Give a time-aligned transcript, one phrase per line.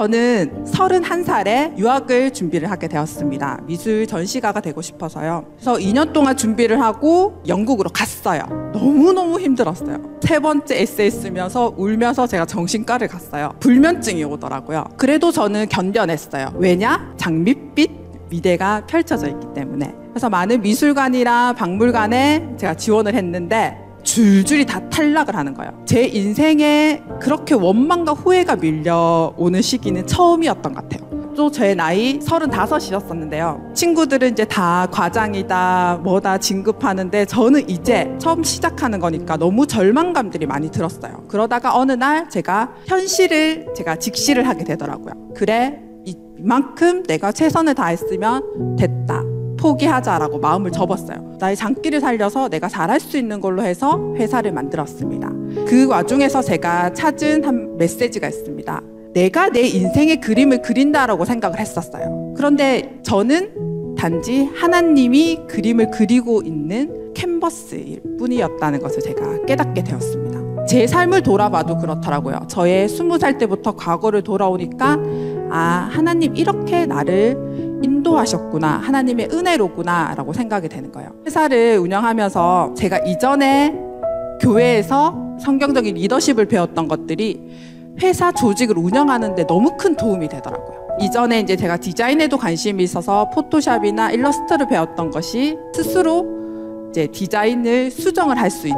[0.00, 3.60] 저는 31살에 유학을 준비를 하게 되었습니다.
[3.66, 5.44] 미술 전시가가 되고 싶어서요.
[5.56, 8.40] 그래서 2년 동안 준비를 하고 영국으로 갔어요.
[8.72, 9.98] 너무너무 힘들었어요.
[10.22, 13.52] 세 번째 에세이 쓰면서 울면서 제가 정신과를 갔어요.
[13.60, 14.84] 불면증이 오더라고요.
[14.96, 16.54] 그래도 저는 견뎌냈어요.
[16.56, 17.12] 왜냐?
[17.18, 17.90] 장밋빛
[18.30, 19.94] 미대가 펼쳐져 있기 때문에.
[20.12, 25.72] 그래서 많은 미술관이랑 박물관에 제가 지원을 했는데 줄줄이 다 탈락을 하는 거예요.
[25.86, 31.10] 제 인생에 그렇게 원망과 후회가 밀려오는 시기는 처음이었던 것 같아요.
[31.36, 33.74] 또 제 나이 35이었었는데요.
[33.74, 41.24] 친구들은 이제 다 과장이다, 뭐다 진급하는데 저는 이제 처음 시작하는 거니까 너무 절망감들이 많이 들었어요.
[41.28, 45.14] 그러다가 어느 날 제가 현실을 제가 직시를 하게 되더라고요.
[45.34, 49.22] 그래, 이만큼 내가 최선을 다했으면 됐다.
[49.60, 51.36] 포기하자라고 마음을 접었어요.
[51.38, 55.28] 나의 장기를 살려서 내가 잘할 수 있는 걸로 해서 회사를 만들었습니다.
[55.66, 58.80] 그 와중에서 제가 찾은 한 메시지가 있습니다.
[59.12, 62.34] 내가 내 인생의 그림을 그린다라고 생각을 했었어요.
[62.36, 70.40] 그런데 저는 단지 하나님이 그림을 그리고 있는 캔버스일 뿐이었다는 것을 제가 깨닫게 되었습니다.
[70.66, 72.46] 제 삶을 돌아봐도 그렇더라고요.
[72.48, 74.98] 저의 스무 살 때부터 과거를 돌아오니까
[75.50, 77.69] 아, 하나님 이렇게 나를
[78.10, 78.78] 인도하셨구나.
[78.78, 80.14] 하나님의 은혜로구나.
[80.16, 81.10] 라고 생각이 되는 거예요.
[81.26, 83.74] 회사를 운영하면서 제가 이전에
[84.40, 87.40] 교회에서 성경적인 리더십을 배웠던 것들이
[88.02, 90.80] 회사 조직을 운영하는데 너무 큰 도움이 되더라고요.
[91.00, 96.26] 이전에 이제 제가 디자인에도 관심이 있어서 포토샵이나 일러스트를 배웠던 것이 스스로
[96.90, 98.72] 이제 디자인을 수정을 할 수 있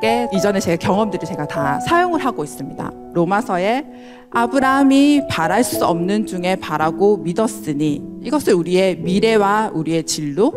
[0.00, 2.90] 게 이전에 제 경험들을 제가 다 사용을 하고 있습니다.
[3.14, 3.84] 로마서에
[4.30, 10.52] 아브라함이 바랄 수 없는 중에 바라고 믿었으니 이것을 우리의 미래와 우리의 진로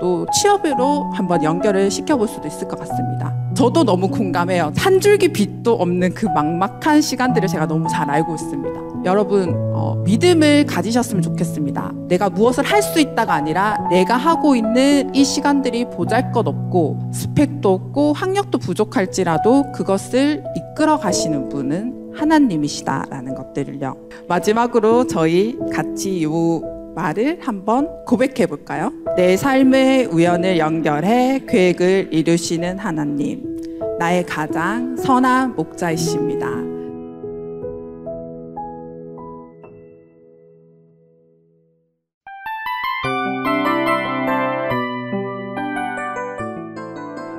[0.00, 3.34] 또 취업으로 한번 연결을 시켜볼 수도 있을 것 같습니다.
[3.54, 4.72] 저도 너무 공감해요.
[4.76, 8.89] 한 줄기 빛도 없는 그 막막한 시간들을 제가 너무 잘 알고 있습니다.
[9.04, 11.92] 여러분 어, 믿음을 가지셨으면 좋겠습니다.
[12.08, 18.56] 내가 무엇을 할 수 있다가 아니라 내가 하고 있는 이 시간들이 보잘것없고 스펙도 없고 학력도
[18.58, 23.96] 부족할지라도 그것을 이끌어 가시는 분은 하나님이시다라는 것들을요.
[24.28, 26.32] 마지막으로 저희 같이 요
[26.96, 28.90] 말을 한번 고백해 볼까요?
[29.16, 33.44] 내 삶의 우연을 연결해 계획을 이루시는 하나님.
[33.98, 36.48] 나의 가장 선한 목자이십니다.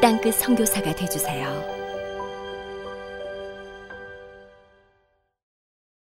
[0.00, 1.75] 땅끝 성교사가 되주세요